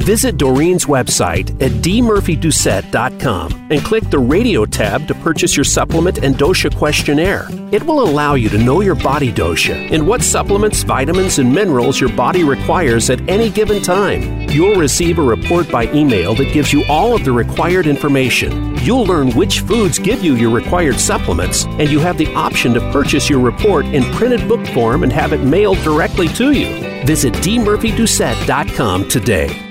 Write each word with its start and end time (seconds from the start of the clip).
Visit 0.00 0.36
Doreen's 0.36 0.84
website 0.84 1.50
at 1.62 1.72
dmurphydoucette.com 1.82 3.68
and 3.70 3.82
click 3.82 4.08
the 4.10 4.18
radio 4.18 4.66
tab 4.66 5.08
to 5.08 5.14
purchase 5.14 5.56
your 5.56 5.64
supplement 5.64 6.18
and 6.18 6.36
dosha 6.36 6.72
questionnaire. 6.76 7.46
It 7.72 7.82
will 7.82 8.02
allow 8.02 8.34
you 8.34 8.50
to 8.50 8.58
know 8.58 8.82
your 8.82 8.94
body 8.94 9.32
dosha 9.32 9.90
and 9.90 10.06
what 10.06 10.22
supplements, 10.22 10.82
vitamins, 10.82 11.38
and 11.38 11.52
minerals 11.52 11.98
your 11.98 12.10
body 12.10 12.44
requires 12.44 13.08
at 13.08 13.26
any 13.26 13.48
given 13.48 13.82
time. 13.82 14.48
You'll 14.50 14.78
receive 14.78 15.18
a 15.18 15.22
report 15.22 15.72
by 15.72 15.90
email 15.92 16.34
that 16.34 16.52
gives 16.52 16.74
you 16.74 16.84
all 16.90 17.16
of 17.16 17.24
the 17.24 17.32
required 17.32 17.86
information. 17.86 18.76
You'll 18.84 19.06
learn 19.06 19.32
which 19.32 19.60
foods 19.60 19.98
give 19.98 20.22
you 20.22 20.34
your 20.36 20.50
required 20.50 21.00
supplements, 21.00 21.64
and 21.64 21.90
you 21.90 22.00
have 22.00 22.18
the 22.18 22.32
option 22.34 22.74
to 22.74 22.92
purchase 22.92 23.30
your 23.30 23.40
report 23.40 23.86
in 23.86 24.04
printed 24.12 24.46
book 24.46 24.64
form 24.68 25.04
and 25.04 25.12
have 25.12 25.32
it 25.32 25.40
mailed 25.42 25.78
directly 25.78 26.28
to 26.34 26.52
you. 26.52 26.66
Visit 27.06 27.32
dmurphydoucette.com 27.34 29.08
today. 29.08 29.65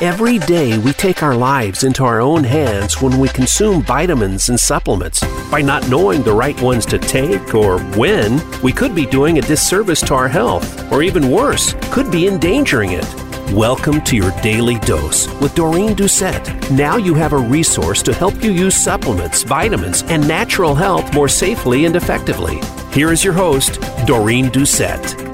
Every 0.00 0.38
day, 0.38 0.78
we 0.78 0.94
take 0.94 1.22
our 1.22 1.36
lives 1.36 1.84
into 1.84 2.04
our 2.04 2.22
own 2.22 2.42
hands 2.42 3.02
when 3.02 3.18
we 3.18 3.28
consume 3.28 3.82
vitamins 3.82 4.48
and 4.48 4.58
supplements. 4.58 5.20
By 5.50 5.60
not 5.60 5.90
knowing 5.90 6.22
the 6.22 6.32
right 6.32 6.58
ones 6.62 6.86
to 6.86 6.98
take 6.98 7.54
or 7.54 7.78
when, 7.98 8.40
we 8.62 8.72
could 8.72 8.94
be 8.94 9.04
doing 9.04 9.36
a 9.36 9.42
disservice 9.42 10.00
to 10.04 10.14
our 10.14 10.26
health, 10.26 10.90
or 10.90 11.02
even 11.02 11.30
worse, 11.30 11.74
could 11.92 12.10
be 12.10 12.26
endangering 12.26 12.92
it. 12.92 13.04
Welcome 13.52 14.00
to 14.04 14.16
your 14.16 14.30
daily 14.40 14.78
dose 14.78 15.28
with 15.38 15.54
Doreen 15.54 15.94
Doucette. 15.94 16.70
Now 16.70 16.96
you 16.96 17.12
have 17.12 17.34
a 17.34 17.38
resource 17.38 18.02
to 18.04 18.14
help 18.14 18.42
you 18.42 18.52
use 18.52 18.74
supplements, 18.74 19.42
vitamins, 19.42 20.02
and 20.04 20.26
natural 20.26 20.74
health 20.74 21.12
more 21.12 21.28
safely 21.28 21.84
and 21.84 21.94
effectively. 21.94 22.58
Here 22.94 23.12
is 23.12 23.22
your 23.22 23.34
host, 23.34 23.82
Doreen 24.06 24.46
Doucette. 24.46 25.28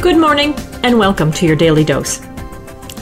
Good 0.00 0.16
morning 0.16 0.54
and 0.84 0.98
welcome 0.98 1.32
to 1.32 1.46
your 1.46 1.56
daily 1.56 1.82
dose. 1.82 2.20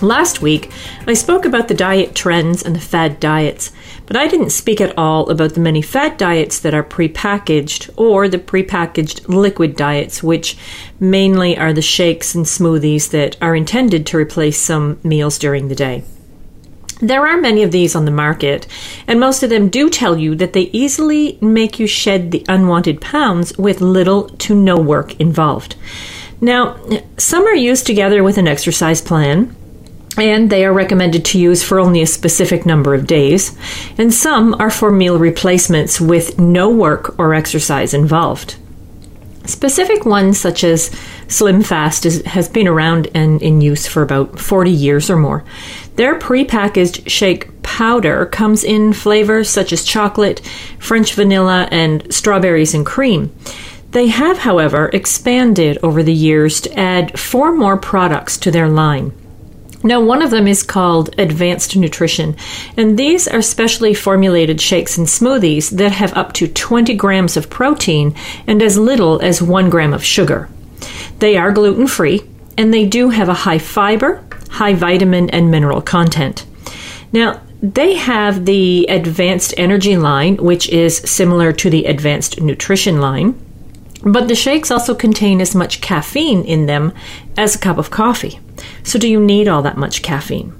Last 0.00 0.40
week, 0.40 0.70
I 1.08 1.14
spoke 1.14 1.44
about 1.44 1.66
the 1.66 1.74
diet 1.74 2.14
trends 2.14 2.62
and 2.62 2.76
the 2.76 2.80
fad 2.80 3.18
diets, 3.18 3.72
but 4.06 4.16
I 4.16 4.28
didn't 4.28 4.50
speak 4.50 4.80
at 4.80 4.96
all 4.96 5.28
about 5.28 5.54
the 5.54 5.60
many 5.60 5.82
fad 5.82 6.16
diets 6.16 6.60
that 6.60 6.74
are 6.74 6.84
prepackaged 6.84 7.90
or 7.96 8.28
the 8.28 8.38
prepackaged 8.38 9.26
liquid 9.26 9.74
diets, 9.74 10.22
which 10.22 10.56
mainly 11.00 11.58
are 11.58 11.72
the 11.72 11.82
shakes 11.82 12.36
and 12.36 12.46
smoothies 12.46 13.10
that 13.10 13.36
are 13.42 13.56
intended 13.56 14.06
to 14.06 14.16
replace 14.16 14.60
some 14.60 15.00
meals 15.02 15.36
during 15.36 15.66
the 15.66 15.74
day. 15.74 16.04
There 17.00 17.26
are 17.26 17.36
many 17.36 17.64
of 17.64 17.72
these 17.72 17.96
on 17.96 18.04
the 18.04 18.12
market, 18.12 18.68
and 19.08 19.18
most 19.18 19.42
of 19.42 19.50
them 19.50 19.68
do 19.68 19.90
tell 19.90 20.16
you 20.16 20.36
that 20.36 20.52
they 20.52 20.70
easily 20.72 21.36
make 21.40 21.80
you 21.80 21.88
shed 21.88 22.30
the 22.30 22.46
unwanted 22.48 23.00
pounds 23.00 23.58
with 23.58 23.80
little 23.80 24.28
to 24.28 24.54
no 24.54 24.76
work 24.76 25.18
involved. 25.18 25.74
Now, 26.42 26.76
some 27.18 27.46
are 27.46 27.54
used 27.54 27.86
together 27.86 28.24
with 28.24 28.36
an 28.36 28.48
exercise 28.48 29.00
plan, 29.00 29.54
and 30.18 30.50
they 30.50 30.64
are 30.64 30.72
recommended 30.72 31.24
to 31.26 31.38
use 31.38 31.62
for 31.62 31.78
only 31.78 32.02
a 32.02 32.06
specific 32.06 32.66
number 32.66 32.94
of 32.94 33.06
days, 33.06 33.56
and 33.96 34.12
some 34.12 34.56
are 34.58 34.68
for 34.68 34.90
meal 34.90 35.20
replacements 35.20 36.00
with 36.00 36.40
no 36.40 36.68
work 36.68 37.16
or 37.16 37.32
exercise 37.32 37.94
involved. 37.94 38.56
Specific 39.44 40.04
ones 40.04 40.36
such 40.38 40.64
as 40.64 40.90
Slim 41.28 41.62
Fast 41.62 42.04
is, 42.04 42.22
has 42.22 42.48
been 42.48 42.66
around 42.66 43.08
and 43.14 43.40
in 43.40 43.60
use 43.60 43.86
for 43.86 44.02
about 44.02 44.40
40 44.40 44.68
years 44.68 45.08
or 45.08 45.16
more. 45.16 45.44
Their 45.94 46.18
prepackaged 46.18 47.08
shake 47.08 47.62
powder 47.62 48.26
comes 48.26 48.64
in 48.64 48.92
flavors 48.92 49.48
such 49.48 49.72
as 49.72 49.84
chocolate, 49.84 50.40
French 50.80 51.14
vanilla, 51.14 51.68
and 51.70 52.12
strawberries 52.12 52.74
and 52.74 52.84
cream. 52.84 53.32
They 53.92 54.06
have, 54.08 54.38
however, 54.38 54.88
expanded 54.94 55.78
over 55.82 56.02
the 56.02 56.14
years 56.14 56.62
to 56.62 56.78
add 56.78 57.18
four 57.18 57.54
more 57.54 57.76
products 57.76 58.38
to 58.38 58.50
their 58.50 58.68
line. 58.68 59.12
Now, 59.84 60.00
one 60.00 60.22
of 60.22 60.30
them 60.30 60.48
is 60.48 60.62
called 60.62 61.14
Advanced 61.18 61.76
Nutrition, 61.76 62.34
and 62.76 62.98
these 62.98 63.28
are 63.28 63.42
specially 63.42 63.92
formulated 63.92 64.62
shakes 64.62 64.96
and 64.96 65.06
smoothies 65.06 65.76
that 65.76 65.92
have 65.92 66.16
up 66.16 66.32
to 66.34 66.48
20 66.48 66.94
grams 66.94 67.36
of 67.36 67.50
protein 67.50 68.14
and 68.46 68.62
as 68.62 68.78
little 68.78 69.20
as 69.20 69.42
1 69.42 69.68
gram 69.68 69.92
of 69.92 70.04
sugar. 70.04 70.48
They 71.18 71.36
are 71.36 71.52
gluten 71.52 71.86
free, 71.86 72.22
and 72.56 72.72
they 72.72 72.86
do 72.86 73.10
have 73.10 73.28
a 73.28 73.34
high 73.34 73.58
fiber, 73.58 74.24
high 74.50 74.74
vitamin, 74.74 75.28
and 75.30 75.50
mineral 75.50 75.82
content. 75.82 76.46
Now, 77.12 77.42
they 77.60 77.94
have 77.96 78.46
the 78.46 78.86
Advanced 78.88 79.52
Energy 79.58 79.98
line, 79.98 80.36
which 80.36 80.68
is 80.70 80.96
similar 80.98 81.52
to 81.52 81.68
the 81.68 81.84
Advanced 81.84 82.40
Nutrition 82.40 82.98
line. 82.98 83.38
But 84.02 84.28
the 84.28 84.34
shakes 84.34 84.70
also 84.70 84.94
contain 84.94 85.40
as 85.40 85.54
much 85.54 85.80
caffeine 85.80 86.44
in 86.44 86.66
them 86.66 86.92
as 87.36 87.54
a 87.54 87.58
cup 87.58 87.78
of 87.78 87.90
coffee. 87.90 88.40
So, 88.82 88.98
do 88.98 89.08
you 89.08 89.20
need 89.20 89.48
all 89.48 89.62
that 89.62 89.76
much 89.76 90.02
caffeine? 90.02 90.52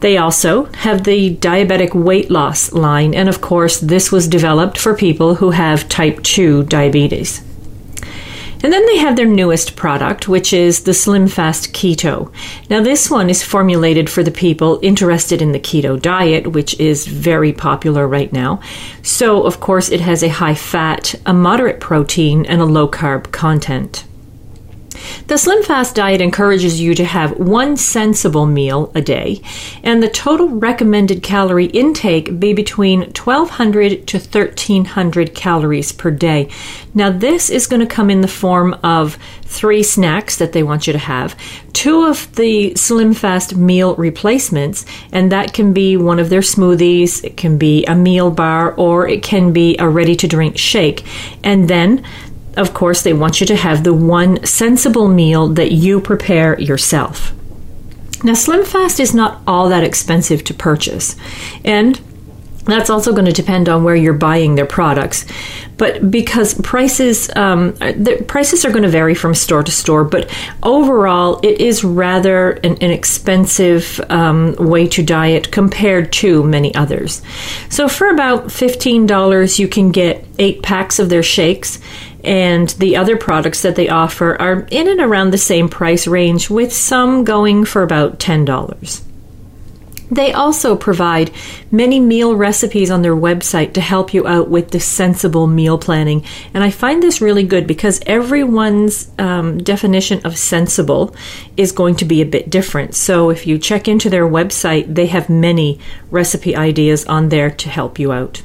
They 0.00 0.18
also 0.18 0.66
have 0.74 1.04
the 1.04 1.34
diabetic 1.36 1.94
weight 1.94 2.30
loss 2.30 2.72
line, 2.72 3.14
and 3.14 3.28
of 3.28 3.40
course, 3.40 3.80
this 3.80 4.12
was 4.12 4.28
developed 4.28 4.78
for 4.78 4.94
people 4.94 5.36
who 5.36 5.50
have 5.50 5.88
type 5.88 6.22
2 6.22 6.64
diabetes. 6.64 7.42
And 8.64 8.72
then 8.72 8.86
they 8.86 8.96
have 8.96 9.14
their 9.14 9.26
newest 9.26 9.76
product, 9.76 10.26
which 10.26 10.54
is 10.54 10.84
the 10.84 10.94
Slim 10.94 11.28
Fast 11.28 11.74
Keto. 11.74 12.32
Now, 12.70 12.82
this 12.82 13.10
one 13.10 13.28
is 13.28 13.42
formulated 13.42 14.08
for 14.08 14.22
the 14.22 14.30
people 14.30 14.80
interested 14.82 15.42
in 15.42 15.52
the 15.52 15.60
keto 15.60 16.00
diet, 16.00 16.46
which 16.46 16.80
is 16.80 17.06
very 17.06 17.52
popular 17.52 18.08
right 18.08 18.32
now. 18.32 18.62
So, 19.02 19.42
of 19.42 19.60
course, 19.60 19.90
it 19.90 20.00
has 20.00 20.22
a 20.22 20.30
high 20.30 20.54
fat, 20.54 21.14
a 21.26 21.34
moderate 21.34 21.78
protein, 21.78 22.46
and 22.46 22.62
a 22.62 22.64
low 22.64 22.88
carb 22.88 23.30
content. 23.32 24.06
The 25.26 25.38
Slim 25.38 25.62
Fast 25.62 25.94
diet 25.94 26.20
encourages 26.20 26.80
you 26.80 26.94
to 26.94 27.04
have 27.04 27.38
one 27.38 27.76
sensible 27.76 28.46
meal 28.46 28.92
a 28.94 29.00
day, 29.00 29.40
and 29.82 30.02
the 30.02 30.08
total 30.08 30.48
recommended 30.48 31.22
calorie 31.22 31.66
intake 31.66 32.38
be 32.38 32.52
between 32.52 33.00
1200 33.00 34.06
to 34.08 34.18
1300 34.18 35.34
calories 35.34 35.92
per 35.92 36.10
day. 36.10 36.48
Now, 36.94 37.10
this 37.10 37.50
is 37.50 37.66
going 37.66 37.80
to 37.80 37.86
come 37.86 38.10
in 38.10 38.20
the 38.20 38.28
form 38.28 38.74
of 38.82 39.18
three 39.42 39.82
snacks 39.82 40.36
that 40.38 40.52
they 40.52 40.62
want 40.62 40.86
you 40.86 40.92
to 40.92 40.98
have, 40.98 41.38
two 41.72 42.04
of 42.04 42.34
the 42.36 42.74
Slim 42.74 43.14
Fast 43.14 43.56
meal 43.56 43.94
replacements, 43.96 44.84
and 45.12 45.30
that 45.30 45.52
can 45.52 45.72
be 45.72 45.96
one 45.96 46.18
of 46.18 46.28
their 46.28 46.40
smoothies, 46.40 47.22
it 47.24 47.36
can 47.36 47.56
be 47.58 47.84
a 47.86 47.94
meal 47.94 48.30
bar, 48.30 48.72
or 48.74 49.08
it 49.08 49.22
can 49.22 49.52
be 49.52 49.76
a 49.78 49.88
ready 49.88 50.16
to 50.16 50.26
drink 50.26 50.58
shake. 50.58 51.04
And 51.42 51.68
then 51.68 52.04
of 52.56 52.74
course, 52.74 53.02
they 53.02 53.12
want 53.12 53.40
you 53.40 53.46
to 53.46 53.56
have 53.56 53.84
the 53.84 53.94
one 53.94 54.44
sensible 54.44 55.08
meal 55.08 55.48
that 55.48 55.72
you 55.72 56.00
prepare 56.00 56.58
yourself. 56.60 57.32
Now, 58.22 58.32
SlimFast 58.32 59.00
is 59.00 59.14
not 59.14 59.42
all 59.46 59.68
that 59.68 59.84
expensive 59.84 60.44
to 60.44 60.54
purchase, 60.54 61.16
and 61.64 62.00
that's 62.64 62.90
also 62.90 63.12
going 63.12 63.26
to 63.26 63.32
depend 63.32 63.68
on 63.68 63.84
where 63.84 63.94
you're 63.94 64.14
buying 64.14 64.54
their 64.54 64.66
products. 64.66 65.26
But 65.76 66.10
because 66.10 66.54
prices, 66.54 67.30
um, 67.36 67.74
the 67.74 68.24
prices 68.26 68.64
are 68.64 68.70
going 68.70 68.84
to 68.84 68.88
vary 68.88 69.14
from 69.14 69.34
store 69.34 69.62
to 69.62 69.72
store, 69.72 70.04
but 70.04 70.30
overall, 70.62 71.40
it 71.42 71.60
is 71.60 71.84
rather 71.84 72.52
an, 72.52 72.78
an 72.80 72.90
expensive 72.90 74.00
um, 74.08 74.54
way 74.56 74.86
to 74.88 75.02
diet 75.02 75.50
compared 75.50 76.12
to 76.14 76.42
many 76.44 76.74
others. 76.74 77.22
So, 77.68 77.88
for 77.88 78.08
about 78.08 78.46
$15, 78.46 79.58
you 79.58 79.68
can 79.68 79.90
get 79.90 80.24
eight 80.38 80.62
packs 80.62 80.98
of 80.98 81.08
their 81.08 81.22
shakes 81.22 81.80
and 82.24 82.70
the 82.70 82.96
other 82.96 83.16
products 83.16 83.62
that 83.62 83.76
they 83.76 83.88
offer 83.88 84.40
are 84.40 84.66
in 84.70 84.88
and 84.88 85.00
around 85.00 85.30
the 85.30 85.38
same 85.38 85.68
price 85.68 86.06
range, 86.06 86.48
with 86.48 86.72
some 86.72 87.24
going 87.24 87.66
for 87.66 87.82
about 87.82 88.18
$10. 88.18 89.02
They 90.10 90.32
also 90.32 90.76
provide 90.76 91.30
many 91.70 91.98
meal 91.98 92.36
recipes 92.36 92.90
on 92.90 93.02
their 93.02 93.16
website 93.16 93.72
to 93.74 93.80
help 93.80 94.12
you 94.12 94.26
out 94.26 94.48
with 94.48 94.70
the 94.70 94.80
sensible 94.80 95.46
meal 95.46 95.78
planning. 95.78 96.24
And 96.52 96.62
I 96.62 96.70
find 96.70 97.02
this 97.02 97.20
really 97.20 97.44
good 97.44 97.66
because 97.66 98.00
everyone's 98.06 99.10
um, 99.18 99.58
definition 99.58 100.20
of 100.24 100.38
sensible 100.38 101.14
is 101.56 101.72
going 101.72 101.96
to 101.96 102.04
be 102.04 102.20
a 102.20 102.26
bit 102.26 102.50
different. 102.50 102.94
So 102.94 103.30
if 103.30 103.46
you 103.46 103.58
check 103.58 103.88
into 103.88 104.10
their 104.10 104.28
website, 104.28 104.94
they 104.94 105.06
have 105.06 105.28
many 105.28 105.78
recipe 106.10 106.54
ideas 106.54 107.04
on 107.06 107.30
there 107.30 107.50
to 107.50 107.68
help 107.68 107.98
you 107.98 108.12
out. 108.12 108.42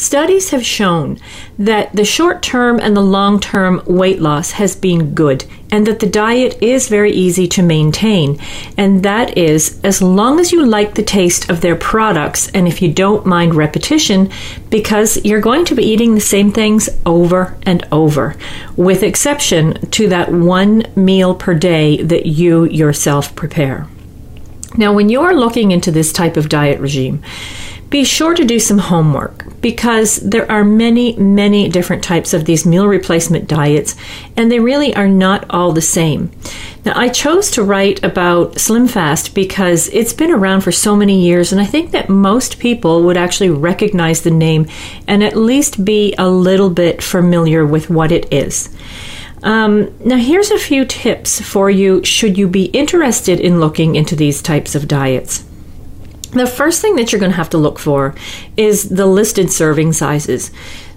Studies 0.00 0.48
have 0.48 0.64
shown 0.64 1.18
that 1.58 1.92
the 1.92 2.06
short 2.06 2.40
term 2.40 2.80
and 2.80 2.96
the 2.96 3.02
long 3.02 3.38
term 3.38 3.82
weight 3.84 4.18
loss 4.18 4.52
has 4.52 4.74
been 4.74 5.14
good 5.14 5.44
and 5.70 5.86
that 5.86 6.00
the 6.00 6.06
diet 6.06 6.56
is 6.62 6.88
very 6.88 7.12
easy 7.12 7.46
to 7.48 7.62
maintain. 7.62 8.40
And 8.78 9.02
that 9.02 9.36
is 9.36 9.78
as 9.84 10.00
long 10.00 10.40
as 10.40 10.52
you 10.52 10.64
like 10.64 10.94
the 10.94 11.02
taste 11.02 11.50
of 11.50 11.60
their 11.60 11.76
products 11.76 12.48
and 12.52 12.66
if 12.66 12.80
you 12.80 12.90
don't 12.90 13.26
mind 13.26 13.54
repetition, 13.54 14.30
because 14.70 15.22
you're 15.22 15.42
going 15.42 15.66
to 15.66 15.74
be 15.74 15.84
eating 15.84 16.14
the 16.14 16.20
same 16.22 16.50
things 16.50 16.88
over 17.04 17.54
and 17.64 17.86
over, 17.92 18.36
with 18.76 19.02
exception 19.02 19.86
to 19.90 20.08
that 20.08 20.32
one 20.32 20.82
meal 20.96 21.34
per 21.34 21.52
day 21.52 22.02
that 22.04 22.24
you 22.24 22.64
yourself 22.64 23.36
prepare. 23.36 23.86
Now, 24.78 24.94
when 24.94 25.10
you're 25.10 25.34
looking 25.34 25.72
into 25.72 25.90
this 25.90 26.10
type 26.10 26.38
of 26.38 26.48
diet 26.48 26.80
regime, 26.80 27.22
be 27.90 28.04
sure 28.04 28.34
to 28.34 28.44
do 28.44 28.60
some 28.60 28.78
homework 28.78 29.44
because 29.60 30.16
there 30.20 30.50
are 30.50 30.64
many, 30.64 31.16
many 31.16 31.68
different 31.68 32.04
types 32.04 32.32
of 32.32 32.44
these 32.44 32.64
meal 32.64 32.86
replacement 32.86 33.48
diets, 33.48 33.96
and 34.36 34.50
they 34.50 34.60
really 34.60 34.94
are 34.94 35.08
not 35.08 35.44
all 35.50 35.72
the 35.72 35.82
same. 35.82 36.30
Now, 36.84 36.92
I 36.96 37.08
chose 37.08 37.50
to 37.52 37.64
write 37.64 38.02
about 38.04 38.58
Slim 38.58 38.86
Fast 38.86 39.34
because 39.34 39.88
it's 39.88 40.12
been 40.12 40.30
around 40.30 40.62
for 40.62 40.72
so 40.72 40.94
many 40.96 41.20
years, 41.20 41.50
and 41.52 41.60
I 41.60 41.66
think 41.66 41.90
that 41.90 42.08
most 42.08 42.60
people 42.60 43.02
would 43.02 43.16
actually 43.16 43.50
recognize 43.50 44.22
the 44.22 44.30
name 44.30 44.66
and 45.08 45.22
at 45.22 45.36
least 45.36 45.84
be 45.84 46.14
a 46.16 46.28
little 46.28 46.70
bit 46.70 47.02
familiar 47.02 47.66
with 47.66 47.90
what 47.90 48.12
it 48.12 48.32
is. 48.32 48.74
Um, 49.42 49.92
now, 50.04 50.16
here's 50.16 50.50
a 50.50 50.58
few 50.58 50.84
tips 50.84 51.40
for 51.40 51.70
you 51.70 52.04
should 52.04 52.38
you 52.38 52.46
be 52.46 52.66
interested 52.66 53.40
in 53.40 53.58
looking 53.58 53.96
into 53.96 54.14
these 54.14 54.40
types 54.40 54.74
of 54.74 54.86
diets. 54.86 55.44
The 56.32 56.46
first 56.46 56.80
thing 56.80 56.94
that 56.94 57.10
you're 57.10 57.18
going 57.18 57.32
to 57.32 57.36
have 57.36 57.50
to 57.50 57.58
look 57.58 57.80
for 57.80 58.14
is 58.56 58.88
the 58.88 59.06
listed 59.06 59.50
serving 59.50 59.94
sizes. 59.94 60.52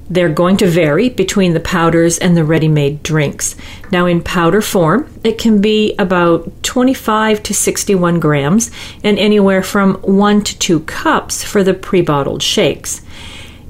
They're 0.07 0.30
going 0.30 0.57
to 0.57 0.68
vary 0.68 1.09
between 1.09 1.53
the 1.53 1.59
powders 1.59 2.19
and 2.19 2.38
the 2.38 2.44
ready 2.44 2.68
made 2.68 3.01
drinks. 3.01 3.56
Now, 3.91 4.06
in 4.06 4.21
powder 4.21 4.62
form, 4.62 5.12
it 5.24 5.39
can 5.39 5.59
be 5.59 5.95
about 5.97 6.62
25 6.62 7.41
to 7.44 7.53
61 7.53 8.19
grams 8.19 8.69
and 9.03 9.18
anywhere 9.18 9.63
from 9.63 9.95
1 10.01 10.44
to 10.44 10.59
2 10.59 10.81
cups 10.81 11.44
for 11.44 11.63
the 11.63 11.74
pre 11.74 12.01
bottled 12.01 12.44
shakes. 12.44 13.01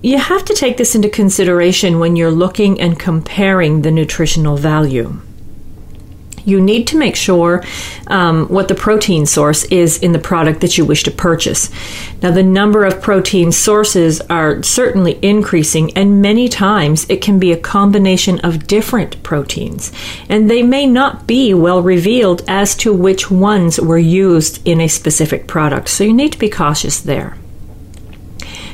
You 0.02 0.18
have 0.18 0.44
to 0.46 0.54
take 0.54 0.76
this 0.76 0.96
into 0.96 1.08
consideration 1.08 1.98
when 2.00 2.18
you're 2.18 2.30
looking 2.30 2.82
and 2.82 3.00
comparing 3.00 3.84
the 3.84 3.92
nutritional 3.92 4.58
value 4.58 5.22
you 6.46 6.62
need 6.62 6.88
to 6.88 6.98
make 6.98 7.16
sure 7.16 7.64
um, 8.08 8.48
what 8.48 8.68
the 8.68 8.76
protein 8.76 9.26
source 9.26 9.64
is 9.66 9.98
in 10.00 10.12
the 10.12 10.20
product 10.20 10.62
that 10.62 10.78
you 10.78 10.86
wish 10.86 11.04
to 11.04 11.12
purchase. 11.12 11.70
Now, 12.22 12.32
the 12.32 12.44
number 12.44 12.86
of 12.86 13.02
protein 13.02 13.52
sources 13.52 14.22
are 14.30 14.62
certainly 14.64 15.20
increasing, 15.22 15.96
and 15.98 16.22
many 16.22 16.50
times 16.50 17.06
it 17.10 17.22
can 17.22 17.40
be 17.40 17.52
a 17.52 17.58
combination 17.58 18.40
of 18.42 18.68
different 18.68 19.22
proteins, 19.24 19.92
and 20.30 20.50
they 20.50 20.64
may 20.64 20.86
not 20.86 21.28
be 21.28 21.54
well 21.54 21.82
revealed 21.82 22.44
as 22.48 22.76
to 22.78 22.94
which 22.94 23.30
ones 23.30 23.80
were 23.80 23.98
used 23.98 24.66
in 24.68 24.82
a 24.82 24.88
specific 24.88 25.48
product. 25.48 25.90
So, 25.90 26.04
you 26.04 26.14
need 26.14 26.32
to 26.34 26.40
be 26.40 26.50
cautious 26.50 27.00
there. 27.00 27.38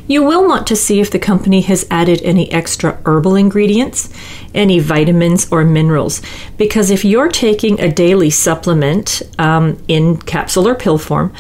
You 0.10 0.24
will 0.24 0.48
want 0.48 0.66
to 0.66 0.76
see 0.76 1.00
if 1.00 1.12
the 1.12 1.20
company 1.20 1.62
has 1.62 1.86
added 1.92 2.24
any 2.24 2.52
extra 2.52 3.00
herbal 3.06 3.36
ingredients, 3.36 4.10
any 4.56 4.80
vitamins 4.80 5.48
or 5.52 5.64
minerals, 5.64 6.20
because 6.58 6.90
if 6.90 7.06
you're 7.06 7.30
taking 7.30 7.80
a 7.80 7.92
daily 7.92 8.32
supplement 8.32 9.22
um, 9.38 9.78
in 9.88 10.18
capsule 10.18 10.68
or 10.68 10.74
pill 10.74 10.98
form, 10.98 11.32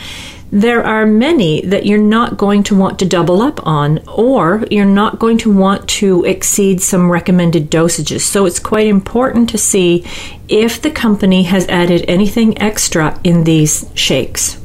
there 0.52 0.86
are 0.86 1.08
many 1.08 1.62
that 1.66 1.88
you're 1.88 1.98
not 1.98 2.38
going 2.38 2.62
to 2.62 2.76
want 2.76 3.00
to 3.00 3.08
double 3.08 3.42
up 3.42 3.66
on, 3.66 4.08
or 4.08 4.64
you're 4.70 4.86
not 4.86 5.18
going 5.18 5.40
to 5.40 5.52
want 5.52 5.90
to 5.90 6.24
exceed 6.26 6.80
some 6.80 7.12
recommended 7.12 7.72
dosages. 7.72 8.22
So 8.22 8.46
it's 8.46 8.60
quite 8.60 8.86
important 8.86 9.50
to 9.50 9.58
see 9.58 10.06
if 10.48 10.80
the 10.80 10.92
company 10.92 11.42
has 11.44 11.68
added 11.70 12.06
anything 12.08 12.56
extra 12.62 13.20
in 13.24 13.46
these 13.46 13.90
shakes. 13.96 14.60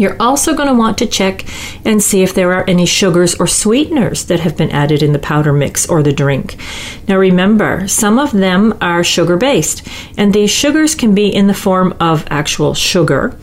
You're 0.00 0.16
also 0.18 0.54
going 0.54 0.68
to 0.68 0.74
want 0.74 0.96
to 0.98 1.06
check 1.06 1.44
and 1.84 2.02
see 2.02 2.22
if 2.22 2.32
there 2.32 2.54
are 2.54 2.64
any 2.66 2.86
sugars 2.86 3.34
or 3.34 3.46
sweeteners 3.46 4.24
that 4.24 4.40
have 4.40 4.56
been 4.56 4.70
added 4.70 5.02
in 5.02 5.12
the 5.12 5.18
powder 5.18 5.52
mix 5.52 5.86
or 5.86 6.02
the 6.02 6.10
drink. 6.10 6.56
Now 7.06 7.18
remember, 7.18 7.86
some 7.86 8.18
of 8.18 8.32
them 8.32 8.78
are 8.80 9.04
sugar 9.04 9.36
based, 9.36 9.86
and 10.16 10.32
these 10.32 10.50
sugars 10.50 10.94
can 10.94 11.14
be 11.14 11.28
in 11.28 11.48
the 11.48 11.54
form 11.54 11.94
of 12.00 12.26
actual 12.30 12.72
sugar, 12.72 13.38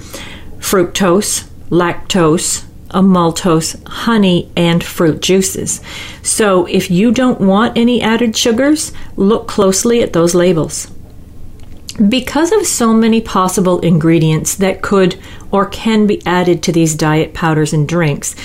fructose, 0.57 1.47
lactose, 1.69 2.65
a 2.89 3.01
maltose, 3.01 3.79
honey, 3.87 4.51
and 4.55 4.83
fruit 4.83 5.21
juices. 5.21 5.79
So 6.23 6.65
if 6.65 6.89
you 6.89 7.11
don't 7.11 7.39
want 7.39 7.77
any 7.77 8.01
added 8.01 8.35
sugars, 8.35 8.93
look 9.15 9.47
closely 9.47 10.01
at 10.01 10.13
those 10.13 10.33
labels. 10.33 10.89
Because 11.97 12.51
of 12.51 12.67
so 12.67 12.93
many 12.93 13.21
possible 13.21 13.79
ingredients 13.79 14.55
that 14.57 14.83
could 14.83 15.19
or 15.51 15.65
can 15.65 16.05
be 16.05 16.21
added 16.27 16.61
to 16.63 16.71
these 16.71 16.93
diet 16.93 17.33
powders 17.33 17.73
and 17.73 17.87
drinks, 17.87 18.35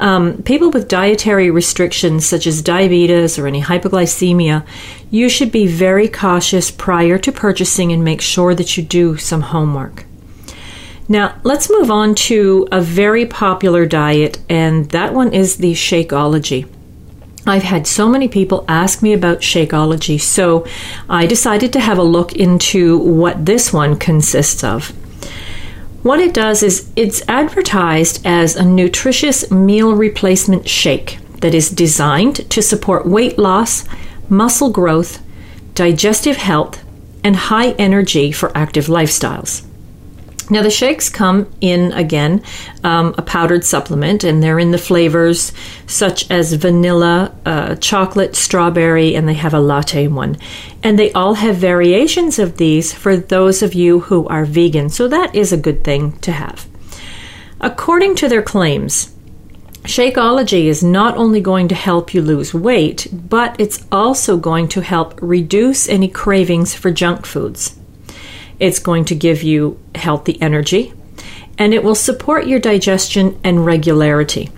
um, 0.00 0.42
people 0.42 0.70
with 0.70 0.88
dietary 0.88 1.50
restrictions 1.50 2.26
such 2.26 2.46
as 2.48 2.62
diabetes 2.62 3.38
or 3.38 3.46
any 3.46 3.62
hypoglycemia, 3.62 4.66
you 5.10 5.28
should 5.28 5.52
be 5.52 5.68
very 5.68 6.08
cautious 6.08 6.70
prior 6.70 7.16
to 7.18 7.30
purchasing 7.30 7.92
and 7.92 8.02
make 8.02 8.20
sure 8.20 8.54
that 8.54 8.76
you 8.76 8.82
do 8.82 9.16
some 9.16 9.40
homework. 9.40 10.04
Now, 11.08 11.40
let's 11.44 11.70
move 11.70 11.90
on 11.90 12.16
to 12.16 12.66
a 12.72 12.80
very 12.80 13.24
popular 13.24 13.86
diet, 13.86 14.40
and 14.48 14.90
that 14.90 15.14
one 15.14 15.32
is 15.32 15.58
the 15.58 15.72
Shakeology. 15.72 16.68
I've 17.46 17.62
had 17.62 17.86
so 17.86 18.08
many 18.08 18.26
people 18.26 18.64
ask 18.66 19.02
me 19.02 19.12
about 19.12 19.40
Shakeology, 19.40 20.20
so 20.20 20.66
I 21.08 21.26
decided 21.26 21.72
to 21.74 21.80
have 21.80 21.98
a 21.98 22.02
look 22.02 22.32
into 22.32 22.98
what 22.98 23.46
this 23.46 23.72
one 23.72 23.96
consists 23.96 24.64
of. 24.64 24.88
What 26.02 26.20
it 26.20 26.34
does 26.34 26.62
is 26.62 26.90
it's 26.96 27.22
advertised 27.28 28.24
as 28.24 28.56
a 28.56 28.64
nutritious 28.64 29.50
meal 29.50 29.94
replacement 29.94 30.68
shake 30.68 31.18
that 31.40 31.54
is 31.54 31.68
designed 31.68 32.48
to 32.50 32.62
support 32.62 33.06
weight 33.06 33.38
loss, 33.38 33.84
muscle 34.28 34.70
growth, 34.70 35.22
digestive 35.74 36.36
health, 36.36 36.82
and 37.22 37.36
high 37.36 37.72
energy 37.72 38.32
for 38.32 38.56
active 38.56 38.86
lifestyles. 38.86 39.65
Now, 40.48 40.62
the 40.62 40.70
shakes 40.70 41.08
come 41.08 41.50
in 41.60 41.92
again 41.92 42.42
um, 42.84 43.14
a 43.18 43.22
powdered 43.22 43.64
supplement, 43.64 44.22
and 44.22 44.40
they're 44.40 44.60
in 44.60 44.70
the 44.70 44.78
flavors 44.78 45.52
such 45.88 46.30
as 46.30 46.52
vanilla, 46.52 47.34
uh, 47.44 47.74
chocolate, 47.76 48.36
strawberry, 48.36 49.16
and 49.16 49.28
they 49.28 49.34
have 49.34 49.54
a 49.54 49.60
latte 49.60 50.06
one. 50.06 50.36
And 50.84 50.96
they 50.96 51.10
all 51.12 51.34
have 51.34 51.56
variations 51.56 52.38
of 52.38 52.58
these 52.58 52.92
for 52.92 53.16
those 53.16 53.60
of 53.62 53.74
you 53.74 54.00
who 54.00 54.26
are 54.28 54.44
vegan, 54.44 54.88
so 54.88 55.08
that 55.08 55.34
is 55.34 55.52
a 55.52 55.56
good 55.56 55.82
thing 55.82 56.12
to 56.20 56.30
have. 56.30 56.68
According 57.60 58.14
to 58.16 58.28
their 58.28 58.42
claims, 58.42 59.12
Shakeology 59.82 60.66
is 60.66 60.82
not 60.82 61.16
only 61.16 61.40
going 61.40 61.68
to 61.68 61.74
help 61.74 62.12
you 62.12 62.20
lose 62.20 62.52
weight, 62.52 63.06
but 63.12 63.54
it's 63.60 63.86
also 63.90 64.36
going 64.36 64.68
to 64.68 64.80
help 64.80 65.18
reduce 65.22 65.88
any 65.88 66.08
cravings 66.08 66.74
for 66.74 66.90
junk 66.90 67.24
foods. 67.24 67.76
It's 68.58 68.78
going 68.78 69.04
to 69.06 69.14
give 69.14 69.42
you 69.42 69.78
healthy 69.94 70.40
energy 70.40 70.92
and 71.58 71.72
it 71.72 71.82
will 71.82 71.94
support 71.94 72.46
your 72.46 72.60
digestion 72.60 73.38
and 73.42 73.64
regularity. 73.64 74.50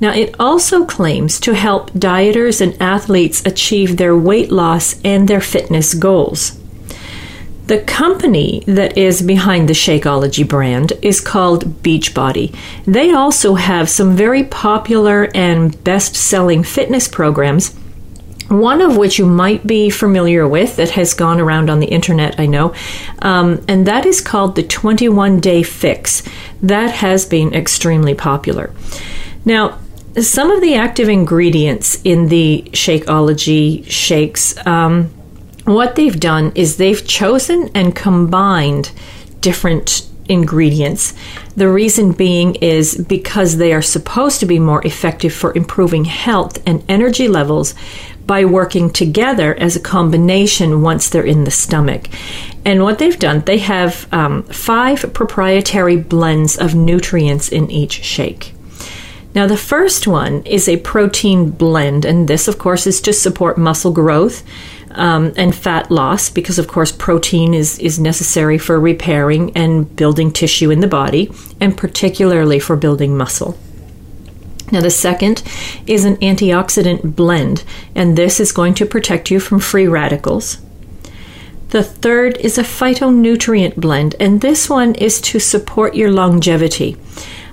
Now, 0.00 0.12
it 0.12 0.34
also 0.40 0.84
claims 0.84 1.38
to 1.40 1.54
help 1.54 1.92
dieters 1.92 2.60
and 2.60 2.80
athletes 2.82 3.44
achieve 3.46 3.96
their 3.96 4.16
weight 4.16 4.50
loss 4.50 5.00
and 5.04 5.28
their 5.28 5.40
fitness 5.40 5.94
goals. 5.94 6.58
The 7.66 7.80
company 7.80 8.62
that 8.66 8.98
is 8.98 9.22
behind 9.22 9.68
the 9.68 9.74
Shakeology 9.74 10.46
brand 10.46 10.92
is 11.00 11.20
called 11.20 11.82
Beachbody. 11.82 12.54
They 12.84 13.12
also 13.12 13.54
have 13.54 13.88
some 13.88 14.14
very 14.16 14.44
popular 14.44 15.30
and 15.34 15.82
best 15.82 16.14
selling 16.14 16.62
fitness 16.62 17.08
programs 17.08 17.74
one 18.60 18.80
of 18.80 18.96
which 18.96 19.18
you 19.18 19.26
might 19.26 19.66
be 19.66 19.90
familiar 19.90 20.46
with 20.46 20.76
that 20.76 20.90
has 20.90 21.14
gone 21.14 21.40
around 21.40 21.70
on 21.70 21.80
the 21.80 21.86
internet, 21.86 22.38
I 22.38 22.46
know, 22.46 22.74
um, 23.20 23.64
and 23.68 23.86
that 23.86 24.06
is 24.06 24.20
called 24.20 24.56
the 24.56 24.62
21 24.62 25.40
Day 25.40 25.62
Fix. 25.62 26.22
That 26.62 26.90
has 26.90 27.26
been 27.26 27.54
extremely 27.54 28.14
popular. 28.14 28.72
Now, 29.44 29.78
some 30.20 30.50
of 30.50 30.60
the 30.60 30.74
active 30.74 31.08
ingredients 31.08 32.00
in 32.04 32.28
the 32.28 32.68
Shakeology 32.72 33.84
shakes, 33.90 34.54
um, 34.66 35.10
what 35.64 35.96
they've 35.96 36.18
done 36.18 36.52
is 36.54 36.76
they've 36.76 37.04
chosen 37.06 37.70
and 37.74 37.96
combined 37.96 38.92
different 39.40 40.08
ingredients. 40.28 41.14
The 41.56 41.68
reason 41.68 42.12
being 42.12 42.54
is 42.56 42.96
because 42.96 43.56
they 43.56 43.72
are 43.72 43.82
supposed 43.82 44.40
to 44.40 44.46
be 44.46 44.58
more 44.58 44.84
effective 44.86 45.32
for 45.32 45.54
improving 45.56 46.04
health 46.04 46.62
and 46.66 46.84
energy 46.88 47.28
levels 47.28 47.74
by 48.26 48.44
working 48.44 48.90
together 48.90 49.54
as 49.54 49.76
a 49.76 49.80
combination 49.80 50.82
once 50.82 51.08
they're 51.08 51.22
in 51.22 51.44
the 51.44 51.50
stomach. 51.50 52.08
And 52.64 52.82
what 52.82 52.98
they've 52.98 53.18
done, 53.18 53.40
they 53.40 53.58
have 53.58 54.12
um, 54.12 54.42
five 54.44 55.12
proprietary 55.12 55.96
blends 55.96 56.56
of 56.56 56.74
nutrients 56.74 57.48
in 57.48 57.70
each 57.70 58.02
shake. 58.04 58.54
Now, 59.34 59.46
the 59.48 59.56
first 59.56 60.06
one 60.06 60.42
is 60.46 60.68
a 60.68 60.76
protein 60.78 61.50
blend, 61.50 62.04
and 62.04 62.28
this, 62.28 62.46
of 62.46 62.56
course, 62.56 62.86
is 62.86 63.00
to 63.00 63.12
support 63.12 63.58
muscle 63.58 63.92
growth 63.92 64.44
um, 64.92 65.32
and 65.36 65.54
fat 65.54 65.90
loss 65.90 66.30
because, 66.30 66.58
of 66.58 66.68
course, 66.68 66.92
protein 66.92 67.52
is, 67.52 67.78
is 67.80 67.98
necessary 67.98 68.58
for 68.58 68.78
repairing 68.78 69.54
and 69.56 69.94
building 69.96 70.32
tissue 70.32 70.70
in 70.70 70.80
the 70.80 70.86
body, 70.86 71.32
and 71.60 71.76
particularly 71.76 72.60
for 72.60 72.76
building 72.76 73.16
muscle. 73.16 73.58
Now, 74.74 74.80
the 74.80 74.90
second 74.90 75.44
is 75.86 76.04
an 76.04 76.16
antioxidant 76.16 77.14
blend, 77.14 77.62
and 77.94 78.18
this 78.18 78.40
is 78.40 78.50
going 78.50 78.74
to 78.74 78.84
protect 78.84 79.30
you 79.30 79.38
from 79.38 79.60
free 79.60 79.86
radicals. 79.86 80.60
The 81.68 81.84
third 81.84 82.38
is 82.38 82.58
a 82.58 82.64
phytonutrient 82.64 83.76
blend, 83.76 84.16
and 84.18 84.40
this 84.40 84.68
one 84.68 84.96
is 84.96 85.20
to 85.20 85.38
support 85.38 85.94
your 85.94 86.10
longevity. 86.10 86.96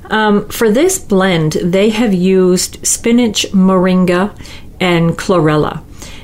Um, 0.05 0.49
for 0.49 0.71
this 0.71 0.97
blend, 0.97 1.53
they 1.61 1.91
have 1.91 2.11
used 2.11 2.83
spinach, 2.87 3.45
moringa, 3.51 4.35
and 4.79 5.11
chlorella. 5.11 5.83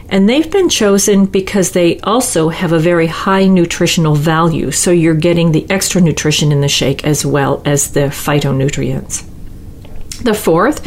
And 0.10 0.27
they've 0.27 0.50
been 0.50 0.68
chosen 0.68 1.27
because 1.27 1.72
they 1.74 2.00
also 2.00 2.50
have 2.50 2.72
a 2.72 2.80
very 2.80 3.06
high 3.06 3.46
nutritional 3.46 4.16
value. 4.16 4.72
So 4.72 4.89
you're 4.89 5.13
getting 5.13 5.51
the 5.51 5.70
extra 5.70 6.01
nutrition 6.01 6.51
in 6.51 6.62
the 6.62 6.68
shake 6.68 7.06
as 7.06 7.24
well 7.24 7.62
as 7.66 7.92
the 7.92 8.10
phytonutrients. 8.10 9.27
The 10.24 10.34
fourth 10.34 10.86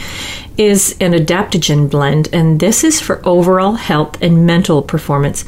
is 0.59 0.95
an 1.01 1.13
adaptogen 1.13 1.89
blend, 1.89 2.29
and 2.33 2.61
this 2.61 2.85
is 2.85 3.01
for 3.01 3.27
overall 3.27 3.75
health 3.75 4.21
and 4.21 4.45
mental 4.45 4.83
performance. 4.83 5.45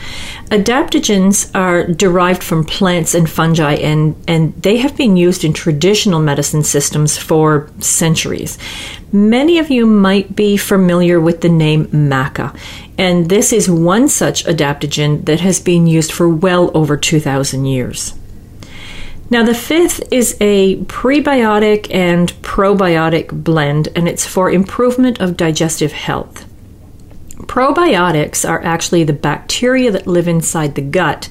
Adaptogens 0.50 1.50
are 1.54 1.86
derived 1.86 2.42
from 2.42 2.64
plants 2.64 3.14
and 3.14 3.28
fungi, 3.28 3.74
and, 3.74 4.14
and 4.26 4.54
they 4.62 4.78
have 4.78 4.96
been 4.96 5.16
used 5.16 5.44
in 5.44 5.52
traditional 5.52 6.20
medicine 6.20 6.62
systems 6.62 7.18
for 7.18 7.68
centuries. 7.80 8.56
Many 9.12 9.58
of 9.58 9.70
you 9.70 9.84
might 9.84 10.34
be 10.34 10.56
familiar 10.56 11.20
with 11.20 11.42
the 11.42 11.50
name 11.50 11.86
maca, 11.88 12.56
and 12.96 13.28
this 13.28 13.52
is 13.52 13.68
one 13.68 14.08
such 14.08 14.44
adaptogen 14.44 15.26
that 15.26 15.40
has 15.40 15.60
been 15.60 15.86
used 15.86 16.12
for 16.12 16.28
well 16.28 16.70
over 16.74 16.96
2,000 16.96 17.66
years. 17.66 18.14
Now, 19.32 19.42
the 19.42 19.54
fifth 19.54 20.12
is 20.12 20.36
a 20.42 20.76
prebiotic 20.84 21.86
and 21.90 22.30
probiotic 22.42 23.42
blend, 23.42 23.88
and 23.96 24.06
it's 24.06 24.26
for 24.26 24.50
improvement 24.50 25.22
of 25.22 25.38
digestive 25.38 25.92
health. 25.92 26.44
Probiotics 27.38 28.46
are 28.46 28.62
actually 28.62 29.04
the 29.04 29.14
bacteria 29.14 29.90
that 29.90 30.06
live 30.06 30.28
inside 30.28 30.74
the 30.74 30.82
gut, 30.82 31.30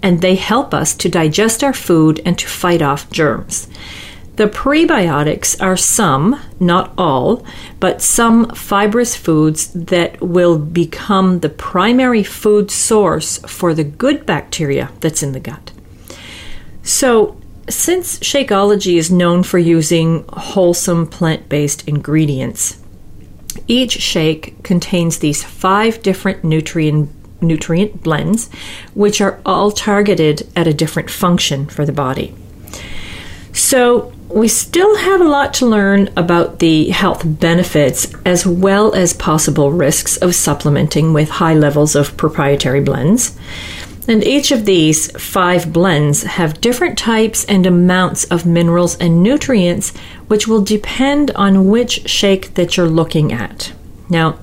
and 0.00 0.20
they 0.20 0.36
help 0.36 0.72
us 0.72 0.94
to 0.94 1.08
digest 1.08 1.64
our 1.64 1.72
food 1.72 2.22
and 2.24 2.38
to 2.38 2.46
fight 2.46 2.82
off 2.82 3.10
germs. 3.10 3.66
The 4.36 4.46
prebiotics 4.46 5.60
are 5.60 5.76
some, 5.76 6.40
not 6.60 6.92
all, 6.96 7.44
but 7.80 8.00
some 8.00 8.50
fibrous 8.50 9.16
foods 9.16 9.72
that 9.72 10.20
will 10.20 10.56
become 10.56 11.40
the 11.40 11.48
primary 11.48 12.22
food 12.22 12.70
source 12.70 13.38
for 13.38 13.74
the 13.74 13.82
good 13.82 14.24
bacteria 14.24 14.92
that's 15.00 15.24
in 15.24 15.32
the 15.32 15.40
gut. 15.40 15.72
So, 16.84 17.39
since 17.68 18.18
Shakeology 18.20 18.96
is 18.96 19.10
known 19.10 19.42
for 19.42 19.58
using 19.58 20.24
wholesome 20.28 21.06
plant 21.06 21.48
based 21.48 21.86
ingredients, 21.86 22.78
each 23.66 23.92
shake 23.92 24.62
contains 24.62 25.18
these 25.18 25.42
five 25.42 26.02
different 26.02 26.44
nutrient 26.44 27.10
nutrient 27.42 28.02
blends, 28.02 28.50
which 28.94 29.20
are 29.20 29.40
all 29.46 29.70
targeted 29.70 30.46
at 30.54 30.66
a 30.66 30.74
different 30.74 31.10
function 31.10 31.66
for 31.66 31.86
the 31.86 31.92
body. 31.92 32.34
So, 33.52 34.12
we 34.28 34.46
still 34.46 34.96
have 34.96 35.20
a 35.20 35.28
lot 35.28 35.54
to 35.54 35.66
learn 35.66 36.08
about 36.16 36.60
the 36.60 36.90
health 36.90 37.22
benefits 37.24 38.14
as 38.24 38.46
well 38.46 38.94
as 38.94 39.12
possible 39.12 39.72
risks 39.72 40.16
of 40.18 40.36
supplementing 40.36 41.12
with 41.12 41.28
high 41.28 41.54
levels 41.54 41.96
of 41.96 42.16
proprietary 42.16 42.80
blends. 42.80 43.36
And 44.08 44.24
each 44.24 44.50
of 44.50 44.64
these 44.64 45.10
five 45.20 45.72
blends 45.72 46.22
have 46.22 46.60
different 46.60 46.98
types 46.98 47.44
and 47.44 47.66
amounts 47.66 48.24
of 48.24 48.46
minerals 48.46 48.96
and 48.96 49.22
nutrients, 49.22 49.96
which 50.26 50.48
will 50.48 50.62
depend 50.62 51.30
on 51.32 51.68
which 51.68 52.08
shake 52.08 52.54
that 52.54 52.76
you're 52.76 52.88
looking 52.88 53.32
at. 53.32 53.72
Now, 54.08 54.38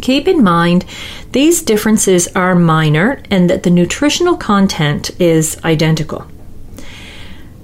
keep 0.00 0.28
in 0.28 0.42
mind 0.42 0.84
these 1.32 1.60
differences 1.60 2.28
are 2.28 2.54
minor 2.54 3.20
and 3.30 3.50
that 3.50 3.64
the 3.64 3.70
nutritional 3.70 4.36
content 4.36 5.10
is 5.20 5.60
identical. 5.64 6.26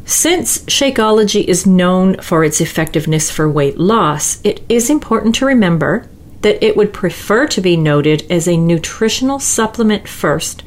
Since 0.04 0.64
Shakeology 0.64 1.44
is 1.44 1.66
known 1.66 2.18
for 2.20 2.44
its 2.44 2.60
effectiveness 2.60 3.30
for 3.30 3.48
weight 3.48 3.78
loss, 3.78 4.38
it 4.44 4.62
is 4.68 4.90
important 4.90 5.34
to 5.36 5.46
remember 5.46 6.06
that 6.42 6.62
it 6.62 6.76
would 6.76 6.92
prefer 6.92 7.46
to 7.46 7.60
be 7.62 7.74
noted 7.74 8.30
as 8.30 8.46
a 8.46 8.58
nutritional 8.58 9.38
supplement 9.38 10.06
first 10.06 10.62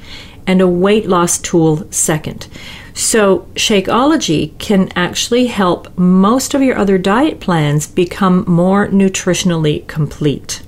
and 0.47 0.61
a 0.61 0.67
weight 0.67 1.07
loss 1.07 1.37
tool 1.37 1.85
second. 1.91 2.47
So, 2.93 3.47
Shakeology 3.53 4.57
can 4.57 4.91
actually 4.95 5.47
help 5.47 5.95
most 5.97 6.55
of 6.55 6.63
your 6.63 6.79
other 6.79 6.97
diet 6.97 7.39
plans 7.39 7.85
become 7.85 8.43
more 8.47 8.87
nutritionally 8.87 9.85
complete. 9.87 10.63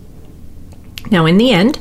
Now, 1.09 1.25
in 1.25 1.37
the 1.37 1.51
end, 1.51 1.79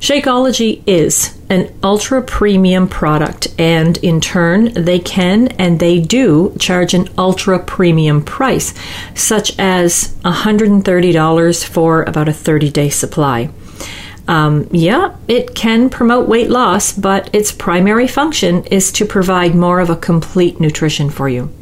Shakeology 0.00 0.82
is 0.86 1.38
an 1.50 1.72
ultra 1.82 2.22
premium 2.22 2.88
product, 2.88 3.48
and 3.58 3.98
in 3.98 4.20
turn, 4.20 4.72
they 4.72 4.98
can 4.98 5.48
and 5.58 5.78
they 5.78 6.00
do 6.00 6.56
charge 6.58 6.94
an 6.94 7.08
ultra 7.18 7.58
premium 7.58 8.24
price, 8.24 8.72
such 9.14 9.58
as 9.58 10.16
$130 10.24 11.64
for 11.64 12.02
about 12.04 12.28
a 12.28 12.32
30 12.32 12.70
day 12.70 12.88
supply. 12.88 13.50
Um, 14.30 14.68
yeah, 14.70 15.16
it 15.26 15.56
can 15.56 15.90
promote 15.90 16.28
weight 16.28 16.50
loss, 16.50 16.92
but 16.92 17.28
its 17.34 17.50
primary 17.50 18.06
function 18.06 18.64
is 18.66 18.92
to 18.92 19.04
provide 19.04 19.56
more 19.56 19.80
of 19.80 19.90
a 19.90 19.96
complete 19.96 20.60
nutrition 20.60 21.10
for 21.10 21.28
you. 21.28 21.52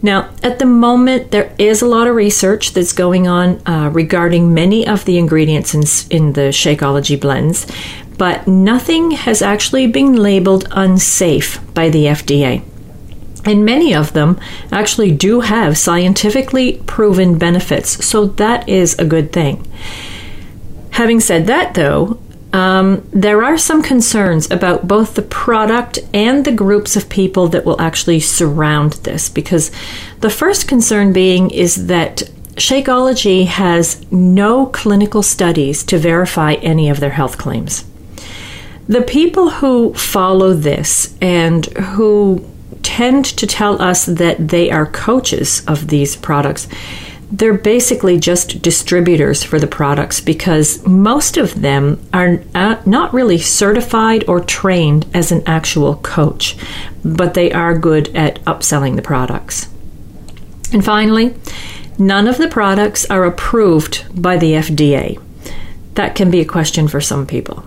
Now, 0.00 0.30
at 0.44 0.60
the 0.60 0.64
moment, 0.64 1.32
there 1.32 1.52
is 1.58 1.82
a 1.82 1.88
lot 1.88 2.06
of 2.06 2.14
research 2.14 2.72
that's 2.72 2.92
going 2.92 3.26
on 3.26 3.60
uh, 3.66 3.90
regarding 3.92 4.54
many 4.54 4.86
of 4.86 5.04
the 5.06 5.18
ingredients 5.18 5.74
in, 5.74 5.82
in 6.16 6.32
the 6.34 6.52
Shakeology 6.52 7.20
blends, 7.20 7.66
but 8.16 8.46
nothing 8.46 9.10
has 9.10 9.42
actually 9.42 9.88
been 9.88 10.14
labeled 10.14 10.68
unsafe 10.70 11.58
by 11.74 11.88
the 11.88 12.04
FDA. 12.04 12.62
And 13.44 13.64
many 13.64 13.92
of 13.92 14.12
them 14.12 14.38
actually 14.70 15.10
do 15.10 15.40
have 15.40 15.76
scientifically 15.76 16.80
proven 16.86 17.38
benefits, 17.38 18.06
so 18.06 18.26
that 18.26 18.68
is 18.68 18.96
a 19.00 19.04
good 19.04 19.32
thing. 19.32 19.66
Having 20.92 21.20
said 21.20 21.46
that, 21.46 21.74
though, 21.74 22.18
um, 22.52 23.06
there 23.12 23.42
are 23.42 23.56
some 23.56 23.82
concerns 23.82 24.50
about 24.50 24.86
both 24.86 25.14
the 25.14 25.22
product 25.22 25.98
and 26.12 26.44
the 26.44 26.52
groups 26.52 26.96
of 26.96 27.08
people 27.08 27.48
that 27.48 27.64
will 27.64 27.80
actually 27.80 28.20
surround 28.20 28.92
this 29.04 29.30
because 29.30 29.70
the 30.20 30.28
first 30.30 30.68
concern 30.68 31.12
being 31.12 31.50
is 31.50 31.86
that 31.86 32.18
Shakeology 32.56 33.46
has 33.46 34.04
no 34.12 34.66
clinical 34.66 35.22
studies 35.22 35.82
to 35.84 35.96
verify 35.96 36.54
any 36.54 36.90
of 36.90 37.00
their 37.00 37.10
health 37.10 37.38
claims. 37.38 37.86
The 38.86 39.00
people 39.00 39.48
who 39.48 39.94
follow 39.94 40.52
this 40.52 41.16
and 41.22 41.64
who 41.66 42.46
tend 42.82 43.24
to 43.24 43.46
tell 43.46 43.80
us 43.80 44.04
that 44.04 44.48
they 44.48 44.70
are 44.70 44.84
coaches 44.84 45.64
of 45.66 45.88
these 45.88 46.16
products 46.16 46.68
they're 47.32 47.54
basically 47.54 48.18
just 48.18 48.60
distributors 48.60 49.42
for 49.42 49.58
the 49.58 49.66
products 49.66 50.20
because 50.20 50.86
most 50.86 51.38
of 51.38 51.62
them 51.62 51.98
are 52.12 52.42
uh, 52.54 52.80
not 52.84 53.12
really 53.14 53.38
certified 53.38 54.22
or 54.28 54.38
trained 54.38 55.06
as 55.14 55.32
an 55.32 55.42
actual 55.46 55.96
coach, 55.96 56.56
but 57.02 57.32
they 57.32 57.50
are 57.50 57.76
good 57.76 58.14
at 58.14 58.44
upselling 58.44 58.96
the 58.96 59.02
products. 59.02 59.68
And 60.74 60.84
finally, 60.84 61.34
none 61.98 62.28
of 62.28 62.36
the 62.36 62.48
products 62.48 63.06
are 63.06 63.24
approved 63.24 64.04
by 64.20 64.36
the 64.36 64.52
FDA. 64.52 65.20
That 65.94 66.14
can 66.14 66.30
be 66.30 66.40
a 66.40 66.44
question 66.44 66.86
for 66.86 67.00
some 67.00 67.26
people. 67.26 67.64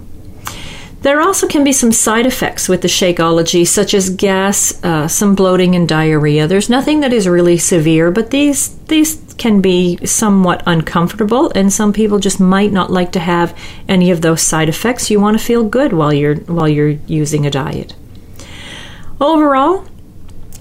There 1.06 1.22
also 1.22 1.48
can 1.48 1.64
be 1.64 1.72
some 1.72 1.92
side 1.92 2.26
effects 2.26 2.68
with 2.68 2.82
the 2.82 2.88
Shakeology, 2.88 3.68
such 3.68 3.94
as 3.94 4.10
gas, 4.10 4.84
uh, 4.84 5.08
some 5.08 5.36
bloating, 5.36 5.76
and 5.76 5.88
diarrhea. 5.88 6.48
There's 6.48 6.68
nothing 6.68 7.02
that 7.02 7.14
is 7.14 7.28
really 7.28 7.60
severe, 7.60 8.10
but 8.10 8.32
these 8.32 8.70
these 8.88 9.22
can 9.38 9.62
be 9.62 10.04
somewhat 10.04 10.64
uncomfortable, 10.66 11.52
and 11.54 11.72
some 11.72 11.94
people 11.94 12.18
just 12.18 12.40
might 12.40 12.72
not 12.72 12.92
like 12.92 13.12
to 13.12 13.20
have 13.20 13.56
any 13.88 14.10
of 14.10 14.22
those 14.22 14.42
side 14.42 14.68
effects. 14.68 15.12
You 15.12 15.20
want 15.20 15.38
to 15.38 15.46
feel 15.46 15.64
good 15.64 15.94
while 15.94 16.12
you're 16.12 16.38
while 16.38 16.68
you're 16.68 16.98
using 17.06 17.46
a 17.46 17.52
diet. 17.52 17.94
Overall, 19.22 19.86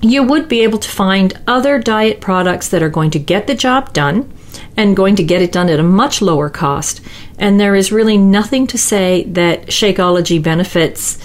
you 0.02 0.22
would 0.22 0.46
be 0.46 0.60
able 0.60 0.78
to 0.78 0.90
find 0.90 1.32
other 1.46 1.78
diet 1.78 2.20
products 2.20 2.68
that 2.68 2.82
are 2.82 2.90
going 2.90 3.12
to 3.12 3.18
get 3.18 3.46
the 3.46 3.54
job 3.54 3.94
done 3.94 4.30
and 4.76 4.96
going 4.96 5.16
to 5.16 5.22
get 5.22 5.42
it 5.42 5.52
done 5.52 5.68
at 5.68 5.80
a 5.80 5.84
much 5.84 6.22
lower 6.22 6.50
cost. 6.50 7.00
And 7.38 7.58
there 7.58 7.74
is 7.74 7.92
really 7.92 8.16
nothing 8.16 8.66
to 8.68 8.78
say 8.78 9.24
that 9.24 9.66
Shakeology 9.66 10.42
benefits 10.42 11.18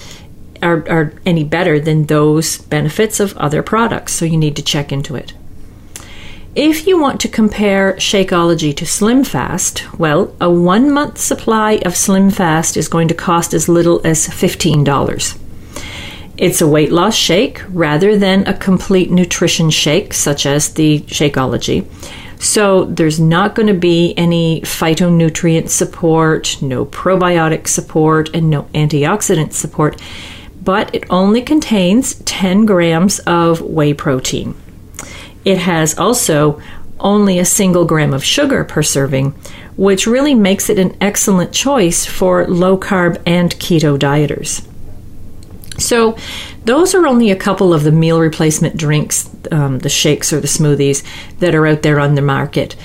are, 0.62 0.88
are 0.90 1.14
any 1.26 1.44
better 1.44 1.80
than 1.80 2.06
those 2.06 2.58
benefits 2.58 3.20
of 3.20 3.38
other 3.38 3.64
products. 3.64 4.14
So 4.14 4.26
you 4.26 4.38
need 4.38 4.56
to 4.56 4.62
check 4.62 4.92
into 4.92 5.16
it. 5.16 5.34
If 6.56 6.88
you 6.88 7.00
want 7.00 7.22
to 7.22 7.30
compare 7.30 7.94
Shakeology 7.94 8.76
to 8.76 8.86
SlimFast, 8.86 10.00
well, 10.00 10.36
a 10.42 10.50
one 10.50 10.92
month 10.92 11.20
supply 11.20 11.74
of 11.86 11.94
SlimFast 11.94 12.76
is 12.76 12.88
going 12.88 13.08
to 13.08 13.14
cost 13.14 13.54
as 13.54 13.70
little 13.70 14.02
as 14.04 14.28
$15. 14.28 15.40
It's 16.38 16.62
a 16.62 16.68
weight 16.68 16.92
loss 16.92 17.16
shake 17.16 17.62
rather 17.70 18.18
than 18.18 18.48
a 18.48 18.58
complete 18.58 19.12
nutrition 19.12 19.70
shake, 19.70 20.14
such 20.14 20.46
as 20.46 20.74
the 20.74 21.02
Shakeology. 21.02 21.86
So 22.40 22.86
there's 22.86 23.20
not 23.20 23.54
going 23.54 23.68
to 23.68 23.74
be 23.74 24.14
any 24.16 24.62
phytonutrient 24.62 25.70
support, 25.70 26.58
no 26.62 26.86
probiotic 26.86 27.68
support, 27.68 28.30
and 28.34 28.50
no 28.50 28.64
antioxidant 28.74 29.52
support, 29.52 30.02
but 30.64 30.94
it 30.96 31.04
only 31.10 31.42
contains 31.42 32.16
10 32.24 32.66
grams 32.66 33.20
of 33.20 33.62
whey 33.62 33.94
protein. 33.94 34.56
It 35.44 35.58
has 35.58 35.98
also 35.98 36.62
only 37.00 37.40
a 37.40 37.46
single 37.46 37.86
gram 37.86 38.14
of 38.14 38.24
sugar 38.24 38.64
per 38.64 38.84
serving, 38.84 39.32
which 39.76 40.08
really 40.08 40.36
makes 40.36 40.70
it 40.70 40.80
an 40.80 40.96
excellent 41.02 41.52
choice 41.52 42.06
for 42.06 42.48
low 42.48 42.78
carb 42.78 43.22
and 43.26 43.54
keto 43.56 43.98
dieters. 43.98 44.66
So, 45.78 46.18
those 46.66 46.94
are 46.94 47.08
only 47.08 47.32
a 47.32 47.36
couple 47.36 47.74
of 47.74 47.84
the 47.84 47.92
meal 47.92 48.20
replacement 48.20 48.78
drinks, 48.78 49.30
um, 49.52 49.80
the 49.80 49.90
shakes 49.90 50.34
or 50.34 50.40
the 50.40 50.48
smoothies 50.48 51.04
that 51.40 51.56
are 51.56 51.68
out 51.68 51.82
there 51.82 52.00
on 52.00 52.16
the 52.16 52.22
market. 52.22 52.76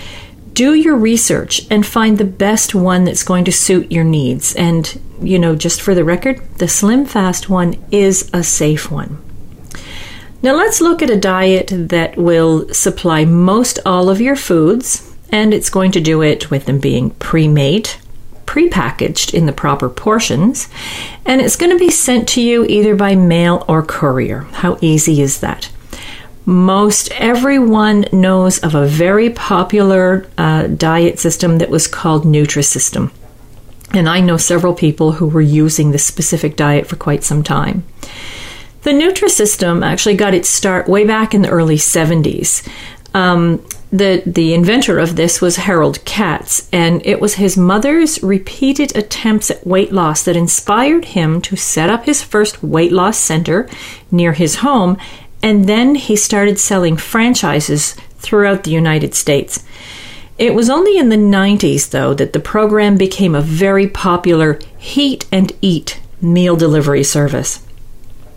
Do 0.52 0.74
your 0.74 0.96
research 0.96 1.66
and 1.70 1.84
find 1.84 2.16
the 2.16 2.24
best 2.24 2.74
one 2.74 3.04
that's 3.04 3.24
going 3.24 3.44
to 3.46 3.52
suit 3.52 3.90
your 3.90 4.04
needs. 4.04 4.54
And, 4.54 5.00
you 5.20 5.38
know, 5.38 5.56
just 5.56 5.82
for 5.82 5.94
the 5.94 6.04
record, 6.04 6.40
the 6.58 6.68
Slim 6.68 7.06
Fast 7.06 7.50
one 7.50 7.84
is 7.90 8.30
a 8.32 8.44
safe 8.44 8.90
one. 8.90 9.20
Now, 10.42 10.54
let's 10.54 10.80
look 10.80 11.02
at 11.02 11.10
a 11.10 11.18
diet 11.18 11.72
that 11.72 12.16
will 12.16 12.72
supply 12.72 13.24
most 13.24 13.80
all 13.84 14.10
of 14.10 14.20
your 14.20 14.36
foods, 14.36 15.10
and 15.30 15.52
it's 15.52 15.70
going 15.70 15.90
to 15.92 16.00
do 16.00 16.22
it 16.22 16.50
with 16.50 16.66
them 16.66 16.78
being 16.78 17.10
pre 17.12 17.48
made 17.48 17.90
prepackaged 18.46 19.34
in 19.34 19.46
the 19.46 19.52
proper 19.52 19.88
portions, 19.88 20.68
and 21.24 21.40
it's 21.40 21.56
going 21.56 21.72
to 21.72 21.78
be 21.78 21.90
sent 21.90 22.28
to 22.30 22.42
you 22.42 22.64
either 22.64 22.94
by 22.94 23.14
mail 23.14 23.64
or 23.68 23.82
courier. 23.82 24.40
How 24.52 24.78
easy 24.80 25.20
is 25.20 25.40
that? 25.40 25.70
Most 26.46 27.10
everyone 27.12 28.04
knows 28.12 28.58
of 28.58 28.74
a 28.74 28.86
very 28.86 29.30
popular 29.30 30.26
uh, 30.36 30.66
diet 30.66 31.18
system 31.18 31.58
that 31.58 31.70
was 31.70 31.86
called 31.86 32.24
Nutrisystem. 32.24 33.10
And 33.92 34.08
I 34.08 34.20
know 34.20 34.36
several 34.36 34.74
people 34.74 35.12
who 35.12 35.26
were 35.26 35.40
using 35.40 35.90
this 35.90 36.04
specific 36.04 36.56
diet 36.56 36.86
for 36.86 36.96
quite 36.96 37.24
some 37.24 37.42
time. 37.42 37.84
The 38.82 38.90
Nutrisystem 38.90 39.84
actually 39.84 40.16
got 40.16 40.34
its 40.34 40.48
start 40.48 40.88
way 40.88 41.06
back 41.06 41.32
in 41.32 41.42
the 41.42 41.48
early 41.48 41.76
70s. 41.76 42.68
Um, 43.14 43.64
the 43.94 44.24
the 44.26 44.54
inventor 44.54 44.98
of 44.98 45.14
this 45.14 45.40
was 45.40 45.54
Harold 45.54 46.04
Katz, 46.04 46.68
and 46.72 47.00
it 47.06 47.20
was 47.20 47.34
his 47.34 47.56
mother's 47.56 48.20
repeated 48.24 48.96
attempts 48.96 49.52
at 49.52 49.64
weight 49.64 49.92
loss 49.92 50.24
that 50.24 50.36
inspired 50.36 51.04
him 51.04 51.40
to 51.42 51.54
set 51.54 51.88
up 51.88 52.04
his 52.04 52.20
first 52.20 52.60
weight 52.60 52.90
loss 52.90 53.16
center 53.18 53.68
near 54.10 54.32
his 54.32 54.56
home, 54.56 54.98
and 55.44 55.66
then 55.66 55.94
he 55.94 56.16
started 56.16 56.58
selling 56.58 56.96
franchises 56.96 57.92
throughout 58.18 58.64
the 58.64 58.72
United 58.72 59.14
States. 59.14 59.62
It 60.38 60.56
was 60.56 60.68
only 60.68 60.98
in 60.98 61.10
the 61.10 61.16
90s, 61.16 61.90
though, 61.90 62.14
that 62.14 62.32
the 62.32 62.40
program 62.40 62.96
became 62.96 63.36
a 63.36 63.40
very 63.40 63.86
popular 63.86 64.58
heat 64.76 65.24
and 65.30 65.52
eat 65.62 66.00
meal 66.20 66.56
delivery 66.56 67.04
service. 67.04 67.63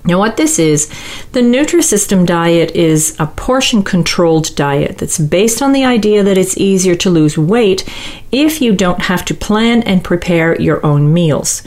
Now, 0.08 0.20
what 0.20 0.38
this 0.38 0.58
is, 0.58 0.88
the 1.34 1.42
Nutrisystem 1.42 2.26
diet 2.26 2.72
is 2.72 3.14
a 3.20 3.28
portion 3.28 3.84
controlled 3.84 4.56
diet 4.56 5.00
that's 5.00 5.20
based 5.20 5.62
on 5.62 5.74
the 5.74 5.84
idea 5.84 6.24
that 6.24 6.38
it's 6.38 6.58
easier 6.58 6.96
to 6.96 7.10
lose 7.10 7.38
weight 7.38 7.84
if 8.32 8.62
you 8.62 8.74
don't 8.74 9.02
have 9.02 9.26
to 9.26 9.34
plan 9.34 9.84
and 9.84 10.06
prepare 10.06 10.60
your 10.62 10.84
own 10.86 11.14
meals. 11.14 11.62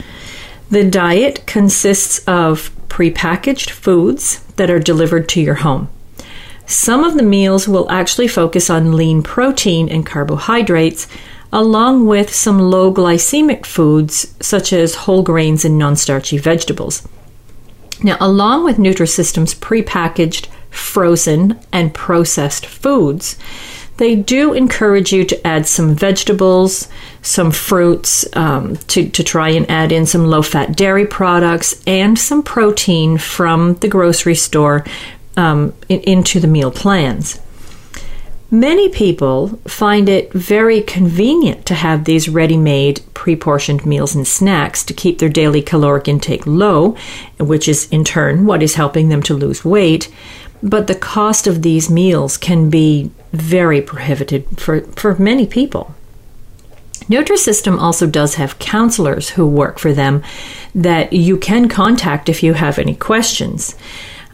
The 0.71 0.89
diet 0.89 1.47
consists 1.47 2.21
of 2.27 2.71
prepackaged 2.89 3.69
foods 3.69 4.41
that 4.57 4.71
are 4.71 4.79
delivered 4.79 5.29
to 5.31 5.41
your 5.43 5.57
home. 5.57 5.91
Some 6.65 7.05
of 7.05 7.17
the 7.17 7.23
meals 7.23 7.69
will 7.69 7.91
actually 7.91 8.29
focus 8.29 8.71
on 8.71 8.97
lean 8.97 9.23
protein 9.23 9.91
and 9.91 10.07
carbohydrates, 10.07 11.09
along 11.53 12.07
with 12.07 12.33
some 12.33 12.59
low 12.59 12.91
glycemic 12.95 13.67
foods 13.67 14.35
such 14.41 14.73
as 14.73 14.95
whole 14.95 15.23
grains 15.23 15.63
and 15.63 15.77
non 15.77 15.95
starchy 15.95 16.39
vegetables. 16.39 17.07
Now, 18.02 18.16
along 18.21 18.64
with 18.64 18.78
Nutrisystem's 18.78 19.54
prepackaged, 19.54 20.49
frozen, 20.71 21.59
and 21.73 21.92
processed 21.92 22.66
foods, 22.66 23.37
they 23.99 24.16
do 24.16 24.54
encourage 24.54 25.12
you 25.12 25.25
to 25.26 25.47
add 25.47 25.66
some 25.66 25.95
vegetables, 25.95 26.88
some 27.21 27.50
fruits, 27.50 28.25
um, 28.35 28.76
to, 28.88 29.09
to 29.11 29.23
try 29.23 29.50
and 29.50 29.71
add 29.71 29.92
in 29.92 30.07
some 30.07 30.25
low 30.25 30.40
fat 30.40 30.75
dairy 30.75 31.07
products, 31.07 31.83
and 31.87 32.19
some 32.19 32.42
protein 32.42 33.19
from 33.19 33.75
the 33.75 33.88
grocery 33.88 34.35
store 34.35 34.86
um, 35.36 35.75
in, 35.91 36.00
into 36.00 36.41
the 36.41 36.47
meal 36.47 36.71
plans. 36.71 37.39
Many 38.52 38.89
people 38.89 39.49
find 39.69 40.08
it 40.08 40.32
very 40.32 40.82
convenient 40.82 41.67
to 41.67 41.75
have 41.75 42.04
these 42.04 42.28
ready 42.28 42.56
made, 42.56 43.00
pre 43.15 43.36
portioned 43.36 43.86
meals 43.86 44.17
and 44.17 44.26
snacks 44.26 44.82
to 44.84 44.95
keep 44.95 45.19
their 45.19 45.28
daily 45.28 45.63
caloric 45.63 46.08
intake 46.08 46.47
low, 46.47 46.97
which 47.39 47.69
is 47.69 47.89
in 47.91 48.02
turn 48.02 48.47
what 48.47 48.63
is 48.63 48.75
helping 48.75 49.08
them 49.08 49.23
to 49.23 49.34
lose 49.34 49.65
weight. 49.65 50.13
But 50.65 50.89
the 50.89 50.97
cost 50.97 51.47
of 51.47 51.63
these 51.63 51.89
meals 51.89 52.36
can 52.36 52.71
be 52.71 53.13
very 53.32 53.80
prohibitive 53.80 54.47
for, 54.56 54.80
for 54.80 55.15
many 55.15 55.47
people. 55.47 55.95
Nutrisystem 57.08 57.80
also 57.80 58.06
does 58.06 58.34
have 58.34 58.58
counselors 58.58 59.30
who 59.30 59.47
work 59.47 59.78
for 59.78 59.93
them 59.93 60.23
that 60.75 61.13
you 61.13 61.36
can 61.36 61.69
contact 61.69 62.28
if 62.28 62.43
you 62.43 62.54
have 62.54 62.78
any 62.78 62.95
questions. 62.95 63.76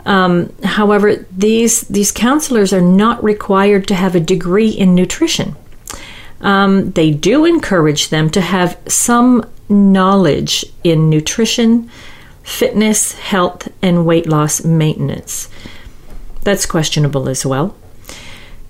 Um, 0.06 0.52
however, 0.62 1.26
these 1.36 1.82
these 1.82 2.12
counselors 2.12 2.72
are 2.72 2.80
not 2.80 3.22
required 3.22 3.88
to 3.88 3.94
have 3.94 4.14
a 4.14 4.20
degree 4.20 4.70
in 4.70 4.94
nutrition. 4.94 5.56
Um, 6.40 6.92
they 6.92 7.10
do 7.10 7.44
encourage 7.44 8.08
them 8.08 8.30
to 8.30 8.40
have 8.40 8.78
some 8.86 9.44
knowledge 9.68 10.64
in 10.84 11.10
nutrition, 11.10 11.90
fitness, 12.44 13.12
health, 13.12 13.68
and 13.82 14.06
weight 14.06 14.28
loss 14.28 14.64
maintenance. 14.64 15.48
That's 16.42 16.66
questionable 16.66 17.28
as 17.28 17.44
well. 17.44 17.74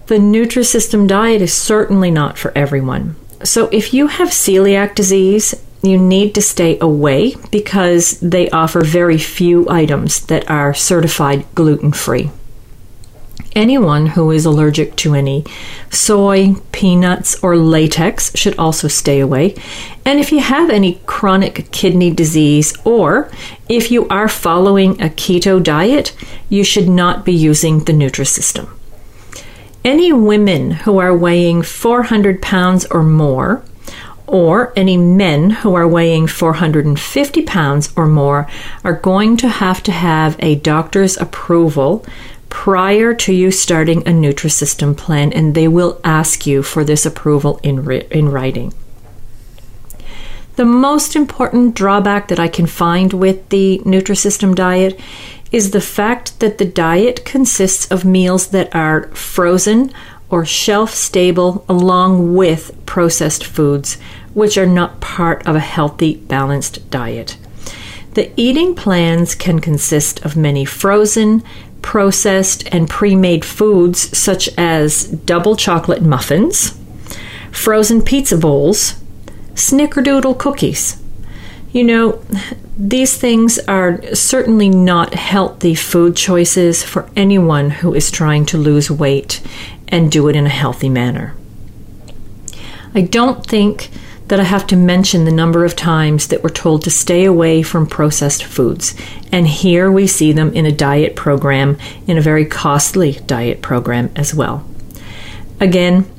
The 0.07 0.17
Nutrisystem 0.17 1.07
diet 1.07 1.43
is 1.43 1.53
certainly 1.53 2.11
not 2.11 2.39
for 2.39 2.57
everyone. 2.57 3.17
So, 3.45 3.69
if 3.71 3.93
you 3.93 4.07
have 4.07 4.29
celiac 4.29 4.95
disease 4.95 5.55
you 5.83 5.99
need 5.99 6.35
to 6.35 6.43
stay 6.43 6.79
away 6.81 7.35
because 7.51 8.19
they 8.21 8.51
offer 8.51 8.83
very 8.83 9.19
few 9.19 9.69
items 9.69 10.27
that 10.27 10.51
are 10.51 10.75
certified 10.75 11.45
gluten 11.55 11.93
free. 11.93 12.31
Anyone 13.55 14.09
who 14.09 14.31
is 14.31 14.45
allergic 14.45 14.97
to 14.97 15.15
any 15.15 15.43
soy, 15.91 16.57
peanuts, 16.73 17.43
or 17.43 17.57
latex 17.57 18.37
should 18.37 18.59
also 18.59 18.87
stay 18.87 19.19
away. 19.19 19.55
And 20.05 20.21
if 20.21 20.31
you 20.31 20.41
have 20.41 20.69
any 20.69 21.01
chronic 21.07 21.71
kidney 21.71 22.11
disease 22.11 22.77
or 22.85 23.31
if 23.67 23.91
you 23.91 24.07
are 24.09 24.29
following 24.29 25.01
a 25.01 25.09
keto 25.09 25.63
diet, 25.63 26.15
you 26.51 26.65
should 26.65 26.89
not 26.89 27.25
be 27.25 27.33
using 27.33 27.81
the 27.81 27.93
Nutrisystem. 27.93 28.69
Any 29.83 30.13
women 30.13 30.73
who 30.73 30.99
are 30.99 31.17
weighing 31.17 31.63
400 31.63 32.43
pounds 32.43 32.85
or 32.87 33.03
more 33.03 33.65
or 34.27 34.73
any 34.77 34.97
men 34.97 35.51
who 35.51 35.75
are 35.75 35.87
weighing 35.87 36.27
450 36.27 37.43
pounds 37.43 37.93
or 37.97 38.07
more 38.07 38.49
are 38.85 38.95
going 38.95 39.37
to 39.39 39.49
have 39.49 39.83
to 39.85 39.93
have 39.93 40.37
a 40.39 40.57
doctor's 40.57 41.17
approval 41.17 42.05
prior 42.49 43.13
to 43.15 43.33
you 43.33 43.51
starting 43.51 44.01
a 44.03 44.11
Nutrisystem 44.11 44.97
plan, 44.97 45.33
and 45.33 45.55
they 45.55 45.69
will 45.69 46.01
ask 46.05 46.47
you 46.47 46.63
for 46.63 46.85
this 46.85 47.05
approval 47.05 47.61
in, 47.63 47.85
ri- 47.85 48.07
in 48.11 48.29
writing. 48.29 48.73
The 50.57 50.65
most 50.65 51.15
important 51.15 51.75
drawback 51.75 52.29
that 52.29 52.41
I 52.41 52.49
can 52.49 52.67
find 52.67 53.13
with 53.13 53.49
the 53.51 53.83
Nutrisystem 53.85 54.55
diet 54.55 54.99
is 55.53 55.71
the 55.71 55.81
fact 55.81 56.41
that 56.41 56.59
the 56.59 56.65
diet 56.65 57.25
consists 57.25 57.91
of 57.91 58.05
meals 58.05 58.49
that 58.49 58.75
are 58.75 59.09
frozen 59.09 59.93
or 60.31 60.45
shelf 60.45 60.93
stable 60.93 61.65
along 61.69 62.35
with 62.35 62.75
processed 62.87 63.45
foods, 63.45 63.99
which 64.35 64.59
are 64.59 64.67
not 64.67 65.01
part 65.01 65.47
of 65.47 65.57
a 65.57 65.61
healthy, 65.61 66.17
balanced 66.17 66.91
diet. 66.91 67.37
The 68.15 68.33
eating 68.37 68.75
plans 68.75 69.35
can 69.35 69.61
consist 69.61 70.25
of 70.25 70.37
many 70.37 70.65
frozen, 70.65 71.43
processed, 71.83 72.67
and 72.73 72.89
pre 72.89 73.15
made 73.15 73.45
foods 73.45 74.17
such 74.17 74.49
as 74.57 75.05
double 75.05 75.55
chocolate 75.55 76.03
muffins, 76.03 76.79
frozen 77.53 78.03
pizza 78.03 78.37
bowls, 78.37 78.95
snickerdoodle 79.55 80.39
cookies. 80.39 81.01
You 81.73 81.85
know, 81.85 82.25
these 82.79 83.17
things 83.17 83.59
are 83.61 84.03
certainly 84.15 84.69
not 84.69 85.15
healthy 85.15 85.75
food 85.75 86.15
choices 86.15 86.83
for 86.83 87.09
anyone 87.17 87.71
who 87.71 87.95
is 87.95 88.11
trying 88.11 88.45
to 88.47 88.59
lose 88.59 88.91
weight 88.91 89.41
and 89.89 90.13
do 90.13 90.29
it 90.29 90.37
in 90.37 90.45
a 90.45 90.51
healthy 90.51 90.91
manner. 90.91 91.35
I 92.95 93.03
don't 93.03 93.45
think 93.47 93.91
that 94.29 94.41
I 94.41 94.45
have 94.45 94.67
to 94.69 94.77
mention 94.77 95.25
the 95.25 95.33
number 95.33 95.65
of 95.65 95.77
times 95.77 96.29
that 96.29 96.43
we're 96.43 96.51
told 96.51 96.83
to 96.83 96.91
stay 96.91 97.25
away 97.25 97.63
from 97.63 97.87
processed 97.87 98.45
foods. 98.45 98.95
And 99.31 99.47
here 99.47 99.91
we 99.91 100.07
see 100.07 100.33
them 100.33 100.53
in 100.53 100.67
a 100.67 100.73
diet 100.73 101.15
program, 101.15 101.79
in 102.07 102.19
a 102.19 102.23
very 102.23 102.45
costly 102.45 103.13
diet 103.27 103.63
program 103.63 104.11
as 104.17 104.35
well. 104.35 104.67
Again, 105.61 106.11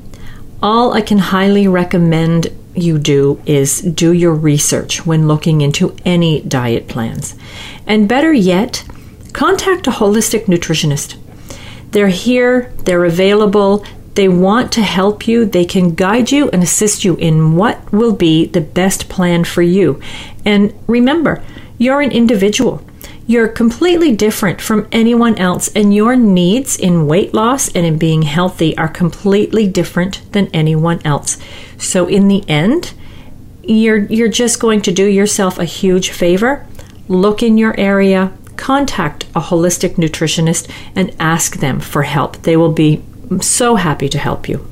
all 0.62 0.94
I 0.94 1.02
can 1.02 1.18
highly 1.18 1.68
recommend 1.68 2.48
you 2.74 2.98
do 2.98 3.40
is 3.46 3.80
do 3.80 4.12
your 4.12 4.34
research 4.34 5.04
when 5.06 5.28
looking 5.28 5.60
into 5.60 5.96
any 6.04 6.40
diet 6.42 6.88
plans. 6.88 7.34
And 7.86 8.08
better 8.08 8.32
yet, 8.32 8.84
contact 9.32 9.86
a 9.86 9.90
holistic 9.90 10.44
nutritionist. 10.44 11.16
They're 11.90 12.08
here, 12.08 12.72
they're 12.84 13.04
available, 13.04 13.84
They 14.18 14.28
want 14.28 14.72
to 14.72 14.82
help 14.82 15.28
you, 15.28 15.44
they 15.44 15.64
can 15.64 15.94
guide 15.94 16.32
you 16.32 16.50
and 16.50 16.60
assist 16.60 17.04
you 17.04 17.14
in 17.18 17.54
what 17.54 17.92
will 17.92 18.12
be 18.12 18.46
the 18.46 18.60
best 18.60 19.08
plan 19.08 19.44
for 19.44 19.62
you. 19.62 20.00
And 20.44 20.74
remember, 20.88 21.40
you're 21.78 22.00
an 22.00 22.10
individual. 22.10 22.82
You're 23.28 23.48
completely 23.48 24.16
different 24.16 24.58
from 24.58 24.88
anyone 24.90 25.36
else, 25.36 25.68
and 25.76 25.94
your 25.94 26.16
needs 26.16 26.78
in 26.78 27.06
weight 27.06 27.34
loss 27.34 27.68
and 27.68 27.84
in 27.84 27.98
being 27.98 28.22
healthy 28.22 28.74
are 28.78 28.88
completely 28.88 29.66
different 29.66 30.22
than 30.32 30.46
anyone 30.54 31.02
else. 31.04 31.36
So, 31.76 32.06
in 32.06 32.28
the 32.28 32.42
end, 32.48 32.94
you're, 33.62 33.98
you're 34.06 34.30
just 34.30 34.60
going 34.60 34.80
to 34.80 34.92
do 34.92 35.04
yourself 35.04 35.58
a 35.58 35.66
huge 35.66 36.08
favor. 36.08 36.66
Look 37.06 37.42
in 37.42 37.58
your 37.58 37.78
area, 37.78 38.32
contact 38.56 39.24
a 39.34 39.42
holistic 39.42 39.96
nutritionist, 39.96 40.66
and 40.96 41.14
ask 41.20 41.58
them 41.58 41.80
for 41.80 42.04
help. 42.04 42.38
They 42.38 42.56
will 42.56 42.72
be 42.72 43.04
so 43.42 43.74
happy 43.74 44.08
to 44.08 44.18
help 44.18 44.48
you. 44.48 44.66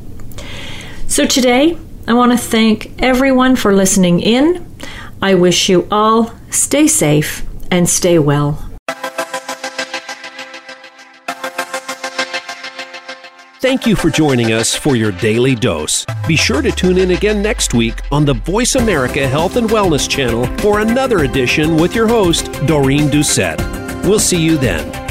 So, 1.08 1.26
today, 1.26 1.76
I 2.08 2.14
want 2.14 2.32
to 2.32 2.38
thank 2.38 3.02
everyone 3.02 3.54
for 3.54 3.74
listening 3.74 4.20
in. 4.20 4.66
I 5.20 5.34
wish 5.34 5.68
you 5.68 5.86
all 5.90 6.32
stay 6.50 6.86
safe 6.86 7.46
and 7.70 7.88
stay 7.88 8.18
well. 8.18 8.62
Thank 13.60 13.86
you 13.86 13.96
for 13.96 14.10
joining 14.10 14.52
us 14.52 14.74
for 14.74 14.94
your 14.94 15.10
daily 15.12 15.54
dose. 15.54 16.06
Be 16.28 16.36
sure 16.36 16.62
to 16.62 16.70
tune 16.70 16.98
in 16.98 17.10
again 17.10 17.42
next 17.42 17.74
week 17.74 18.00
on 18.12 18.24
the 18.24 18.34
Voice 18.34 18.76
America 18.76 19.26
Health 19.26 19.56
and 19.56 19.68
Wellness 19.68 20.08
channel 20.08 20.46
for 20.58 20.80
another 20.80 21.24
edition 21.24 21.76
with 21.76 21.94
your 21.94 22.06
host, 22.06 22.52
Doreen 22.66 23.08
Doucette. 23.08 23.58
We'll 24.04 24.20
see 24.20 24.40
you 24.40 24.56
then. 24.56 25.05